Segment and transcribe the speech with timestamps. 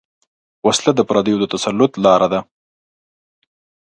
[0.67, 2.39] وسله د پردیو د تسلط لاره ده